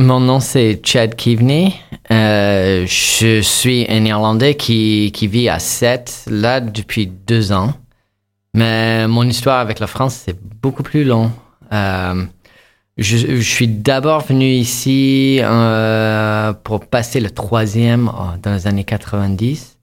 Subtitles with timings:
[0.00, 1.74] Mon nom c'est Chad Keaveney.
[2.12, 7.74] Euh, je suis un Irlandais qui, qui vit à Sète, là depuis deux ans.
[8.54, 11.32] Mais mon histoire avec la France, c'est beaucoup plus long.
[11.72, 12.24] Euh,
[12.96, 19.78] je, suis d'abord venu ici euh, pour passer le troisième oh, dans les années 90.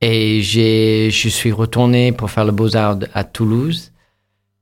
[0.00, 3.92] Et je suis retourné pour faire le Beaux-Arts à Toulouse.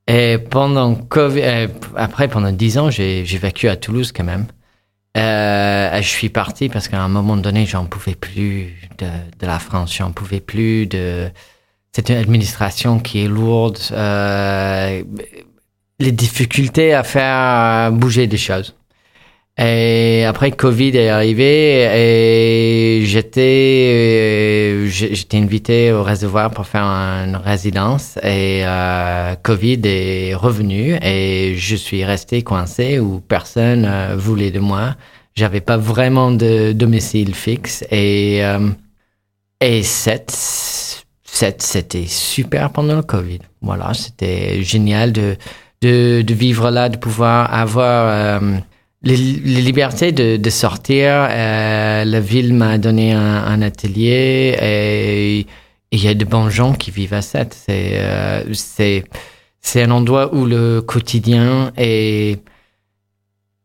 [0.09, 4.46] Et pendant COVID, après, pendant dix ans, j'ai, j'ai vécu à Toulouse quand même.
[5.16, 9.06] Euh, je suis parti parce qu'à un moment donné, j'en pouvais plus de,
[9.38, 11.30] de la France, j'en pouvais plus de
[11.92, 15.02] cette administration qui est lourde, euh,
[15.98, 18.76] les difficultés à faire bouger des choses.
[19.59, 21.85] Et après, Covid est arrivé
[23.01, 30.35] et j'étais, euh, j'étais invité au réservoir pour faire une résidence et euh, Covid est
[30.35, 34.95] revenu et je suis resté coincé où personne euh, voulait de moi.
[35.35, 38.68] J'avais pas vraiment de domicile fixe et euh,
[39.63, 40.32] et cette
[41.24, 43.41] c'était super pendant le Covid.
[43.63, 45.37] Voilà, c'était génial de,
[45.80, 48.41] de de vivre là, de pouvoir avoir
[49.07, 51.26] les, libertés de, sortir.
[51.30, 55.46] Euh, la ville m'a donné un, atelier et
[55.93, 57.57] il y a de bons gens qui vivent à Sète.
[57.66, 59.04] C'est euh, c'est
[59.60, 62.43] c'est un endroit où le quotidien est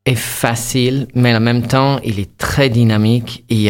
[0.06, 3.44] est facile, mais en même temps, il est très dynamique.
[3.50, 3.70] Et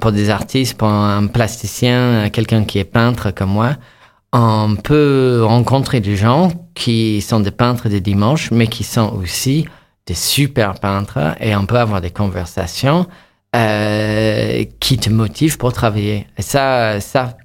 [0.00, 3.76] pour des artistes, pour un plasticien, quelqu'un qui est peintre comme moi,
[4.32, 9.66] on peut rencontrer des gens qui sont des peintres des dimanches, mais qui sont aussi
[10.06, 13.06] des super peintres et on peut avoir des conversations
[13.54, 16.26] euh, qui te motivent pour travailler.
[16.38, 17.36] Et ça, ça,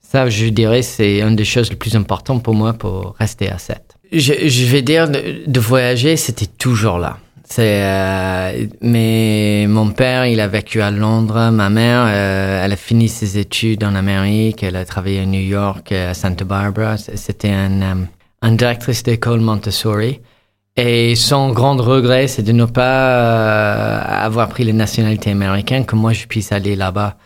[0.00, 3.58] ça, je dirais, c'est une des choses les plus importantes pour moi pour rester à
[3.58, 3.80] 7.
[4.12, 7.18] Je, vais dire, de, voyager, c'était toujours là.
[7.44, 11.50] C'est, euh, mais mon père, il a vécu à Londres.
[11.50, 14.62] Ma mère, euh, elle a fini ses études en Amérique.
[14.62, 16.96] Elle a travaillé à New York, à Santa Barbara.
[16.96, 17.94] C'était un, euh,
[18.42, 20.20] un directrice d'école Montessori.
[20.82, 25.94] Et son grand regret, c'est de ne pas euh, avoir pris la nationalité américaine, que
[25.94, 27.18] moi je puisse aller là-bas.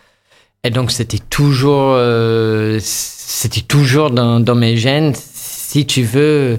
[0.65, 5.15] Et donc c'était toujours, euh, c'était toujours dans, mes gènes.
[5.15, 6.59] Si tu veux,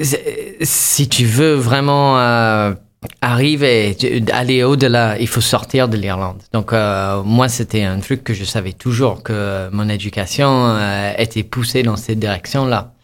[0.00, 2.72] si tu veux vraiment euh,
[3.20, 3.98] arriver,
[4.32, 6.40] aller au-delà, il faut sortir de l'Irlande.
[6.54, 10.78] Donc euh, moi c'était un truc que je savais toujours que mon éducation
[11.18, 12.94] était poussée dans cette direction-là.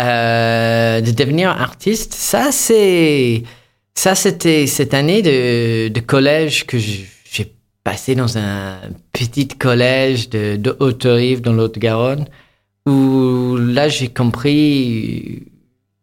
[0.00, 3.42] Euh, de devenir artiste, ça c'est
[3.94, 7.06] ça c'était cette année de, de collège que j'ai
[7.84, 8.78] passé dans un
[9.12, 12.26] petit collège de, de Haute-Rive dans l'Haute-Garonne
[12.86, 15.42] où là j'ai compris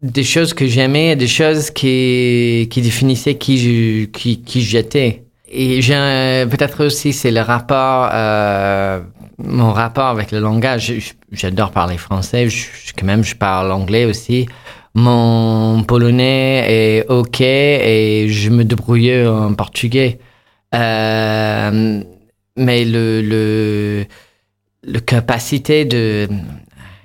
[0.03, 5.23] des choses que j'aimais, des choses qui qui définissaient qui je qui qui j'étais.
[5.51, 9.01] Et peut-être aussi c'est le rapport euh,
[9.39, 12.47] mon rapport avec le langage, j'adore parler français,
[12.97, 14.47] quand même je parle anglais aussi.
[14.95, 20.19] Mon polonais est ok et je me débrouille en portugais.
[20.75, 22.03] Euh,
[22.57, 24.05] mais le,
[24.83, 26.27] le, capacité de,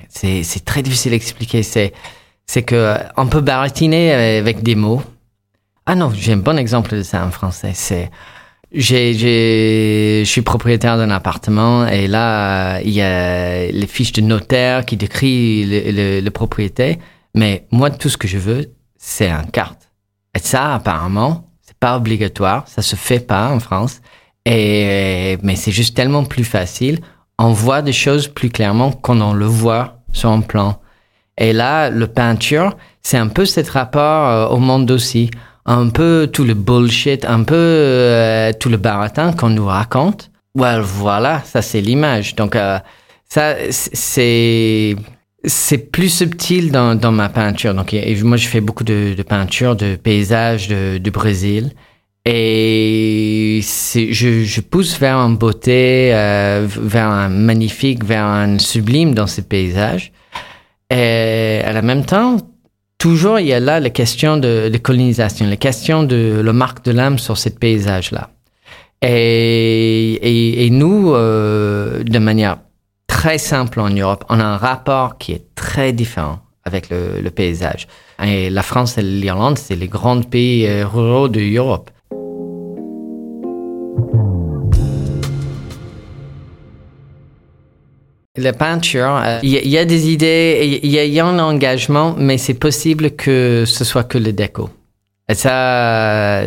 [0.09, 1.63] c'est, très difficile à expliquer.
[1.63, 1.93] C'est,
[2.47, 5.03] c'est que on peut baratiner avec des mots.
[5.87, 7.73] Ah non, j'ai un bon exemple de ça en français.
[7.75, 8.11] C'est,
[8.75, 14.21] j'ai, j'ai, je suis propriétaire d'un appartement et là, il y a les fiches de
[14.21, 16.99] notaire qui décrit le, le, le propriété.
[17.35, 19.91] Mais moi, tout ce que je veux, c'est un carte.
[20.35, 22.67] Et ça, apparemment, c'est pas obligatoire.
[22.67, 24.01] Ça se fait pas en France.
[24.45, 26.99] Et, mais c'est juste tellement plus facile.
[27.39, 30.81] On voit des choses plus clairement quand on le voit sur un plan.
[31.39, 35.31] Et là, le peinture, c'est un peu cet rapport euh, au monde aussi
[35.67, 40.31] un peu tout le bullshit, un peu euh, tout le baratin qu'on nous raconte.
[40.55, 42.35] Well, voilà, ça c'est l'image.
[42.37, 42.79] Donc euh,
[43.29, 44.97] ça c'est
[45.47, 47.75] c'est plus subtil dans, dans ma peinture.
[47.75, 51.73] Donc moi je fais beaucoup de, de peinture de paysages de, de Brésil
[52.25, 59.27] et je, je pousse vers une beauté, euh, vers un magnifique, vers un sublime dans
[59.27, 60.13] ces paysages.
[60.91, 62.39] Et à la même temps,
[63.05, 66.83] toujours il y a là la question de, de colonisation, la question de la marque
[66.87, 68.31] de l'âme sur ce paysage-là.
[69.03, 72.57] Et, nous, euh, de manière
[73.07, 77.31] très simple en Europe, on a un rapport qui est très différent avec le, le
[77.31, 77.89] paysage.
[78.23, 81.91] Et la France et l'Irlande, c'est les grands pays euh, ruraux de l'Europe.
[88.37, 92.55] La peinture, il euh, y, a des idées, il y, a un engagement, mais c'est
[92.55, 94.71] possible que ce soit que le déco.
[95.29, 96.43] Et ça,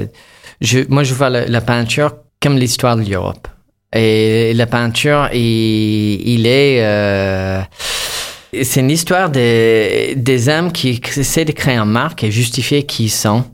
[0.60, 3.48] je, moi, je vois la, peinture comme l'histoire de l'Europe.
[3.94, 7.62] Et la peinture, il, est, euh,
[8.62, 13.06] c'est une histoire des, des hommes qui essaient de créer une marque et justifier qui
[13.06, 13.46] ils sont.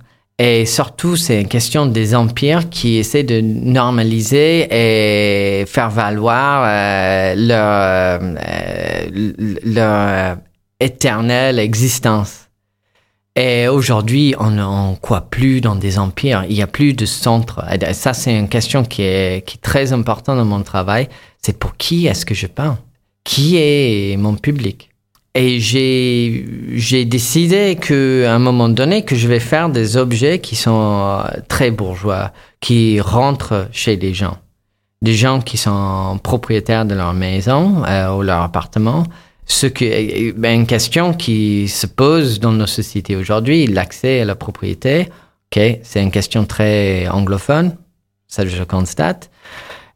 [0.45, 7.33] Et surtout, c'est une question des empires qui essaient de normaliser et faire valoir euh,
[7.37, 9.31] leur, euh,
[9.63, 10.37] leur
[10.81, 12.49] éternelle existence.
[13.37, 16.43] Et aujourd'hui, on ne croit plus dans des empires.
[16.49, 17.63] Il n'y a plus de centre.
[17.71, 21.07] Et ça, c'est une question qui est, qui est très importante dans mon travail.
[21.41, 22.77] C'est pour qui est-ce que je peins
[23.23, 24.92] Qui est mon public?
[25.35, 30.55] Et j'ai décidé que à un moment donné que je vais faire des objets qui
[30.55, 34.37] sont euh, très bourgeois, qui rentrent chez les gens,
[35.01, 39.05] des gens qui sont propriétaires de leur maison euh, ou leur appartement.
[39.45, 44.35] Ce que ben, une question qui se pose dans nos sociétés aujourd'hui, l'accès à la
[44.35, 45.09] propriété.
[45.51, 47.75] Ok, c'est une question très anglophone,
[48.27, 49.31] ça je constate.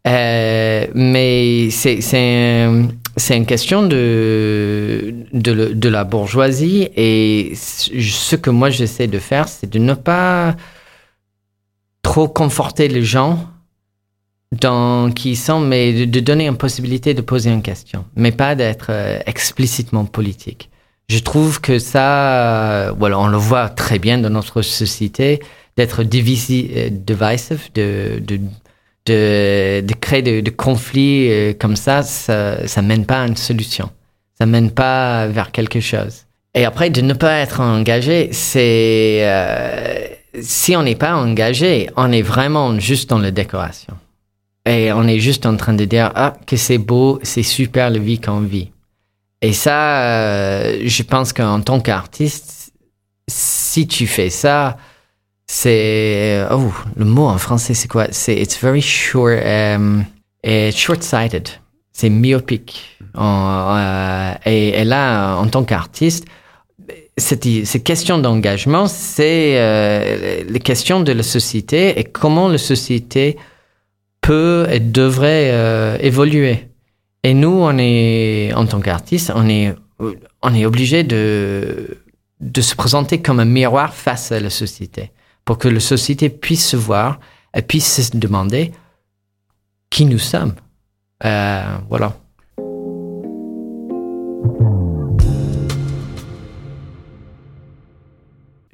[0.08, 2.02] Euh, mais c'est
[3.18, 9.70] c'est une question de, de, la bourgeoisie et ce que moi j'essaie de faire, c'est
[9.70, 10.56] de ne pas
[12.04, 13.50] trop conforter les gens
[14.52, 18.56] dans qui ils sont, mais de, donner une possibilité de poser une question, mais pas
[18.56, 20.70] d'être euh, explicitement politique.
[21.10, 25.42] Je trouve que ça, voilà, on le voit très bien dans notre société,
[25.76, 26.72] d'être divisive,
[27.04, 28.40] de, de
[29.08, 33.90] de, créer de, de conflits euh, comme ça, ça, ça mène pas à une solution.
[34.38, 36.26] Ça mène pas vers quelque chose.
[36.54, 40.08] Et après, de ne pas être engagé, c'est euh,
[40.42, 43.94] si on n'est pas engagé, on est vraiment juste dans la décoration.
[44.66, 48.00] Et on est juste en train de dire ah que c'est beau, c'est super la
[48.00, 48.72] vie qu'on vit.
[49.42, 52.74] Et ça, euh, je pense qu'en tant qu'artiste,
[53.30, 54.78] si tu fais ça,
[55.48, 58.08] c'est oh le mot en français c'est quoi?
[58.12, 60.06] C'est it's very short um,
[60.44, 61.50] short-sighted.
[61.94, 62.98] C'est myopique.
[63.18, 66.26] Euh, et, et, là en tant qu'artiste
[67.18, 73.38] cette, cette question d'engagement c'est euh, les questions de la société et comment la société
[74.22, 76.68] peut et devrait euh, évoluer.
[77.24, 79.74] Et nous on est en tant qu'artiste on est
[80.44, 81.98] on est obligé de
[82.40, 85.12] de se présenter comme un miroir face à la société
[85.48, 87.22] pour que la société puisse se voir
[87.56, 88.74] et puisse se demander
[89.90, 90.54] qui nous sommes.
[91.24, 92.18] Euh, voilà.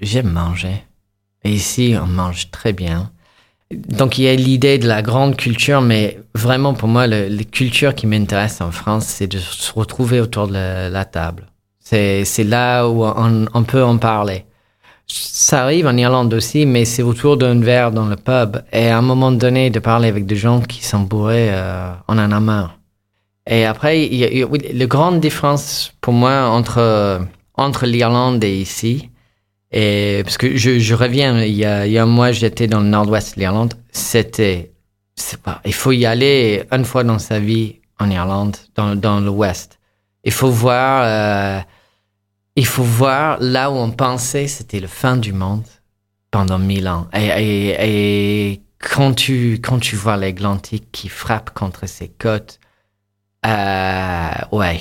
[0.02, 0.84] J'aime manger.
[1.44, 3.12] Et ici, on mange très bien.
[3.72, 7.94] Donc, il y a l'idée de la grande culture, mais vraiment, pour moi, la culture
[7.94, 10.54] qui m'intéresse en France, c'est de se retrouver autour de
[10.90, 11.46] la, table.
[11.80, 14.46] C'est là où on, on, peut en parler.
[15.08, 18.62] Ça arrive en Irlande aussi, mais c'est autour d'un verre dans le pub.
[18.72, 22.18] Et à un moment donné, de parler avec des gens qui sont bourrés, euh, en
[22.18, 22.77] a marre.
[23.46, 27.22] Et après, il la grande différence pour moi entre,
[27.56, 29.10] entre l'Irlande et ici,
[29.74, 33.39] et parce que je, reviens, il y, a, un mois, j'étais dans le nord-ouest de
[33.39, 33.74] l'Irlande.
[33.92, 34.72] C'était,
[35.42, 39.80] pas, il faut y aller une fois dans sa vie en Irlande, dans, dans l'ouest.
[40.24, 41.60] Il faut voir euh,
[42.55, 45.65] il faut voir là où on pensait c'était le fin du monde
[46.31, 47.07] pendant mille ans.
[47.13, 52.60] Et, et, et quand tu quand tu vois l'Atlantique qui frappe contre ses côtes,
[53.45, 54.79] euh, ouais,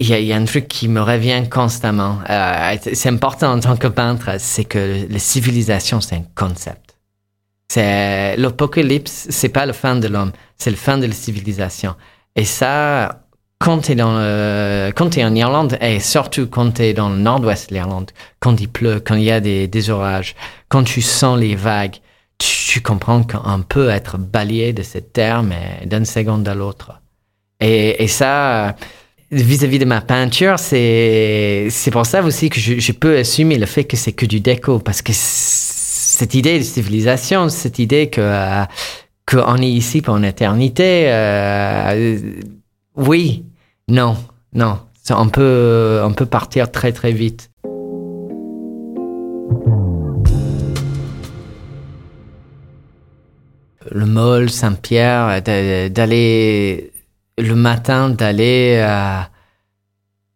[0.00, 2.18] il y, y a un truc qui me revient constamment.
[2.28, 6.96] Euh, c'est important en tant que peintre, c'est que la civilisation c'est un concept.
[7.70, 11.96] C'est l'apocalypse, c'est pas le fin de l'homme, c'est le fin de la civilisation.
[12.34, 13.26] Et ça,
[13.58, 17.08] quand tu es, dans le, quand es en Irlande, et surtout quand tu es dans
[17.08, 18.10] le nord-ouest de l'Irlande,
[18.40, 20.36] quand il pleut, quand il y a des, orages,
[20.68, 21.96] quand tu sens les vagues,
[22.38, 27.00] tu, comprends qu'on peut être balayé de cette terre, mais d'une seconde à l'autre.
[27.60, 28.76] Et, ça,
[29.32, 33.66] vis-à-vis de ma peinture, c'est, c'est pour ça aussi que je, je peux assumer le
[33.66, 38.20] fait que c'est que du déco, parce que cette idée de civilisation, cette idée que,
[38.20, 38.64] euh,
[39.26, 42.18] qu'on est ici pour une éternité, euh,
[42.96, 43.44] oui,
[43.88, 44.16] non,
[44.52, 44.80] non.
[45.10, 47.50] On peut, on peut partir très très vite.
[53.90, 56.92] Le Mall, Saint-Pierre, d'aller
[57.38, 59.30] le matin, d'aller à,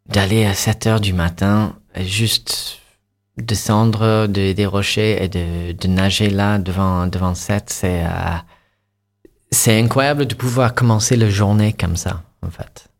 [0.08, 2.78] d'aller à 7 heures du matin, juste
[3.36, 8.36] descendre des rochers et de, nager là devant, devant 7, c'est, euh,
[9.50, 12.91] c'est incroyable de pouvoir commencer la journée comme ça, en fait.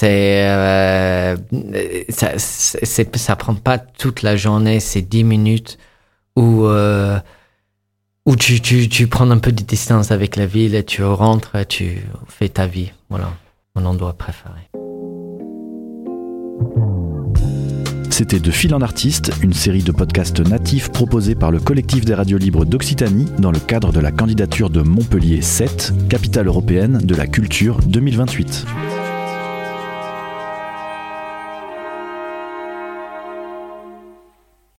[0.00, 1.36] C'est, euh,
[2.08, 5.76] ça, c'est, ça prend pas toute la journée, c'est 10 minutes
[6.36, 7.18] où, euh,
[8.24, 11.54] où tu, tu, tu prends un peu de distance avec la ville et tu rentres,
[11.54, 12.92] et tu fais ta vie.
[13.10, 13.28] Voilà,
[13.74, 14.70] mon endroit préféré.
[18.08, 22.14] C'était De Fil en Artiste, une série de podcasts natifs proposés par le collectif des
[22.14, 27.14] radios libres d'Occitanie dans le cadre de la candidature de Montpellier 7, capitale européenne de
[27.14, 28.64] la culture 2028.